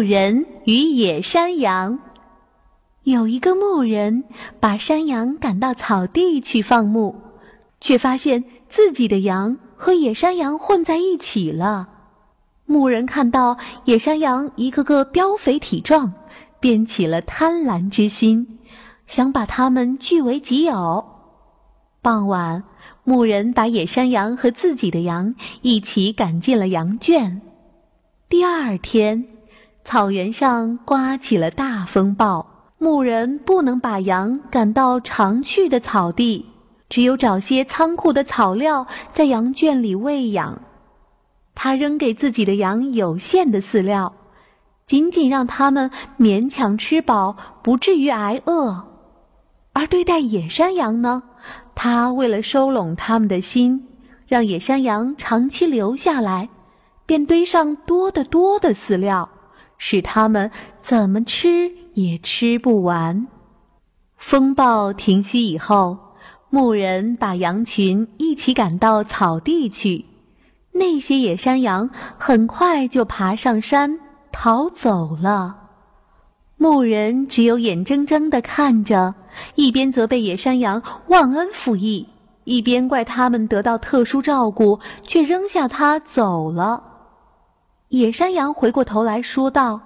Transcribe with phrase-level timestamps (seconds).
[0.00, 1.98] 牧人与野山羊。
[3.02, 4.24] 有一个牧人
[4.58, 7.14] 把山羊赶到草地去放牧，
[7.82, 11.86] 却发现自己的羊和野山羊混在一起了。
[12.64, 16.14] 牧人看到野山羊一个个膘肥体壮，
[16.60, 18.58] 便起了贪婪之心，
[19.04, 21.04] 想把它们据为己有。
[22.00, 22.64] 傍晚，
[23.04, 27.42] 牧人把野山羊和自己的羊一起赶进了羊圈。
[28.30, 29.26] 第二天，
[29.84, 32.46] 草原上刮起了大风暴，
[32.78, 36.46] 牧人不能把羊赶到常去的草地，
[36.88, 40.60] 只有找些仓库的草料在羊圈里喂养。
[41.54, 44.12] 他扔给自己的羊有限的饲料，
[44.86, 48.86] 仅仅让它们勉强吃饱，不至于挨饿。
[49.72, 51.22] 而对待野山羊呢，
[51.74, 53.88] 他为了收拢它们的心，
[54.26, 56.48] 让野山羊长期留下来。
[57.06, 59.28] 便堆上多得多的饲料，
[59.82, 63.26] 使它们怎么吃也吃不完。
[64.18, 65.96] 风暴停息以后，
[66.50, 70.04] 牧人把羊群一起赶到草地去。
[70.72, 71.88] 那些野山羊
[72.18, 73.98] 很快就爬上山
[74.30, 75.56] 逃走了。
[76.58, 79.14] 牧人只有眼睁睁地看着，
[79.54, 82.06] 一边责备野山羊忘恩负义，
[82.44, 86.89] 一边怪他们得到特殊照顾，却扔下他走了。
[87.90, 89.80] 野山羊回过头来说道：“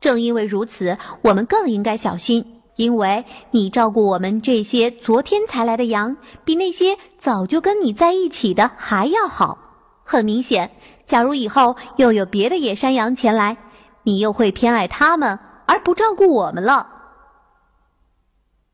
[0.00, 9.58] 正因为如此，我们更应该小心，因为你照顾我们这些昨天才来的羊，比那些早就跟你在一起的还要好。
[10.04, 10.70] 很明显，
[11.02, 13.56] 假如以后又有别的野山羊前来，
[14.04, 16.86] 你又会偏爱他们而不照顾我们了。”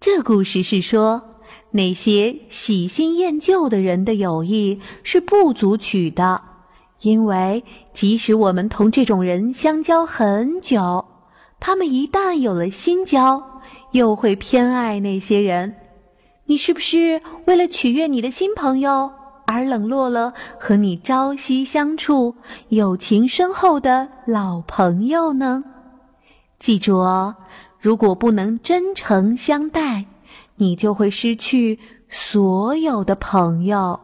[0.00, 1.36] 这故事是说，
[1.72, 6.44] 那些喜新厌旧的人的友谊是不足取的。
[7.02, 11.04] 因为即使我们同这种人相交很久，
[11.58, 13.42] 他们一旦有了新交，
[13.92, 15.74] 又会偏爱那些人。
[16.44, 19.10] 你是不是为了取悦你的新朋友
[19.46, 22.34] 而冷落了和你朝夕相处、
[22.68, 25.64] 友情深厚的老朋友呢？
[26.58, 27.34] 记住哦，
[27.78, 30.04] 如果不能真诚相待，
[30.56, 31.78] 你就会失去
[32.10, 33.98] 所有的朋友。